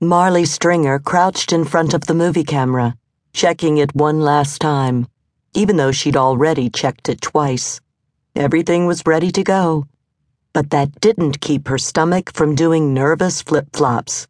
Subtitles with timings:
[0.00, 2.94] Marley Stringer crouched in front of the movie camera,
[3.32, 5.08] checking it one last time,
[5.54, 7.80] even though she'd already checked it twice.
[8.36, 9.88] Everything was ready to go.
[10.52, 14.28] But that didn't keep her stomach from doing nervous flip flops.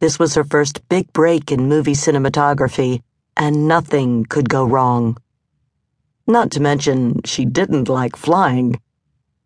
[0.00, 3.02] This was her first big break in movie cinematography,
[3.36, 5.18] and nothing could go wrong.
[6.26, 8.80] Not to mention, she didn't like flying.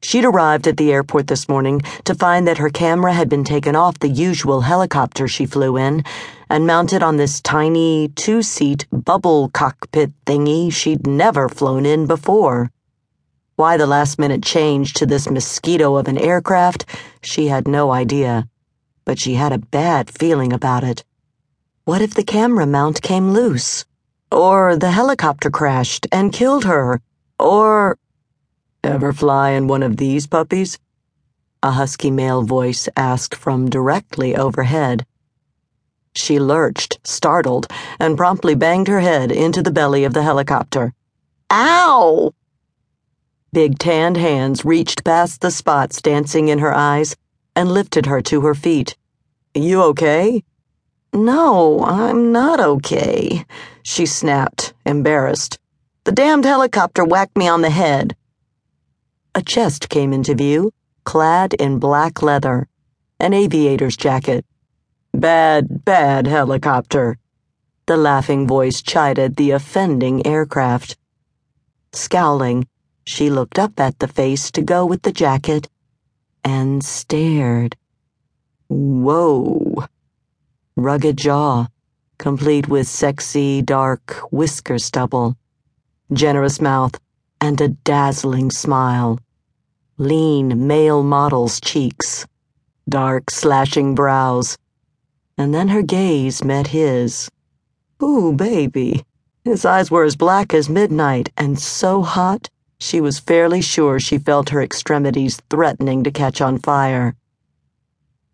[0.05, 3.77] She'd arrived at the airport this morning to find that her camera had been taken
[3.77, 6.03] off the usual helicopter she flew in
[6.51, 12.71] and mounted on this tiny two seat bubble cockpit thingy she'd never flown in before.
[13.55, 16.85] Why the last minute change to this mosquito of an aircraft,
[17.23, 18.49] she had no idea,
[19.05, 21.05] but she had a bad feeling about it.
[21.85, 23.85] What if the camera mount came loose?
[24.33, 27.01] Or the helicopter crashed and killed her?
[27.39, 27.99] Or.
[28.85, 30.79] Ever fly in one of these puppies?
[31.63, 35.07] A husky male voice asked from directly overhead.
[36.17, 37.69] She lurched, startled,
[38.01, 40.93] and promptly banged her head into the belly of the helicopter.
[41.51, 42.35] Ow!
[43.53, 47.15] Big tanned hands reached past the spots dancing in her eyes
[47.55, 48.97] and lifted her to her feet.
[49.55, 50.43] You okay?
[51.13, 53.45] No, I'm not okay,
[53.83, 55.59] she snapped, embarrassed.
[56.03, 58.17] The damned helicopter whacked me on the head.
[59.35, 60.73] A chest came into view,
[61.05, 62.69] clad in black leather,
[63.19, 64.45] an aviator's jacket.
[65.15, 67.17] Bad, bad helicopter.
[67.87, 70.99] The laughing voice chided the offending aircraft.
[71.95, 72.67] Scowling,
[73.07, 75.67] she looked up at the face to go with the jacket
[76.45, 77.75] and stared.
[78.69, 79.87] Whoa.
[80.77, 81.69] Rugged jaw,
[82.19, 85.39] complete with sexy, dark whisker stubble.
[86.13, 87.01] Generous mouth
[87.43, 89.19] and a dazzling smile.
[89.99, 92.25] Lean male model's cheeks,
[92.89, 94.57] dark slashing brows.
[95.37, 97.29] And then her gaze met his.
[98.01, 99.05] Ooh, baby.
[99.45, 102.49] His eyes were as black as midnight and so hot
[102.79, 107.17] she was fairly sure she felt her extremities threatening to catch on fire.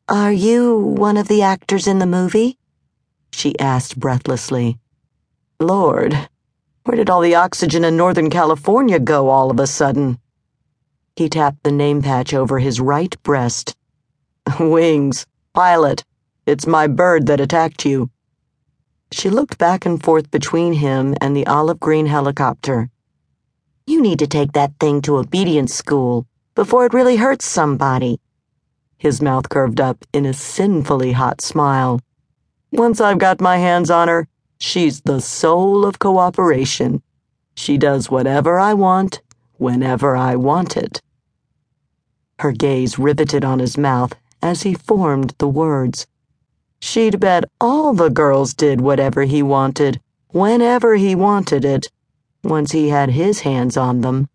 [0.06, 2.58] Are you one of the actors in the movie?
[3.32, 4.78] She asked breathlessly.
[5.58, 6.28] Lord,
[6.88, 10.18] where did all the oxygen in Northern California go all of a sudden?
[11.16, 13.76] He tapped the name patch over his right breast.
[14.58, 16.02] Wings, pilot,
[16.46, 18.08] it's my bird that attacked you.
[19.12, 22.88] She looked back and forth between him and the olive green helicopter.
[23.86, 28.18] You need to take that thing to obedience school before it really hurts somebody.
[28.96, 32.00] His mouth curved up in a sinfully hot smile.
[32.72, 34.26] Once I've got my hands on her,
[34.60, 37.00] She's the soul of cooperation.
[37.54, 39.22] She does whatever I want,
[39.56, 41.00] whenever I want it.
[42.40, 46.06] Her gaze riveted on his mouth as he formed the words.
[46.80, 51.86] She'd bet all the girls did whatever he wanted, whenever he wanted it,
[52.42, 54.28] once he had his hands on them.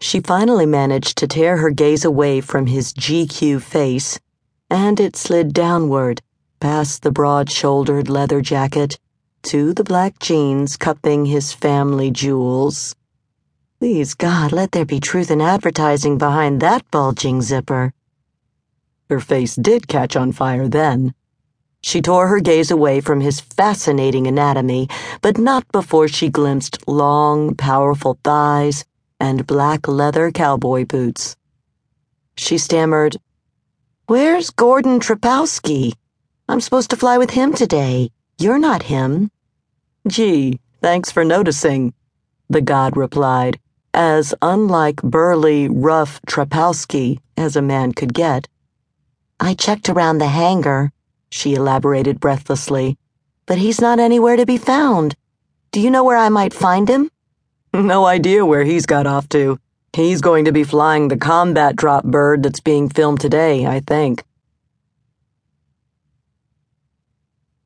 [0.00, 4.18] She finally managed to tear her gaze away from his GQ face,
[4.68, 6.20] and it slid downward,
[6.60, 8.98] past the broad shouldered leather jacket
[9.46, 12.96] to the black jeans cupping his family jewels.
[13.78, 17.92] Please, God, let there be truth in advertising behind that bulging zipper.
[19.08, 21.14] Her face did catch on fire then.
[21.80, 24.88] She tore her gaze away from his fascinating anatomy,
[25.22, 28.84] but not before she glimpsed long, powerful thighs
[29.20, 31.36] and black leather cowboy boots.
[32.36, 33.16] She stammered,
[34.06, 35.92] Where's Gordon Trapowski?
[36.48, 38.10] I'm supposed to fly with him today.
[38.38, 39.30] You're not him.
[40.06, 41.92] Gee, thanks for noticing,
[42.48, 43.58] the god replied,
[43.92, 48.46] as unlike burly, rough Trapowski as a man could get.
[49.40, 50.92] I checked around the hangar,
[51.28, 52.96] she elaborated breathlessly,
[53.46, 55.16] but he's not anywhere to be found.
[55.72, 57.10] Do you know where I might find him?
[57.74, 59.58] No idea where he's got off to.
[59.92, 64.24] He's going to be flying the combat drop bird that's being filmed today, I think.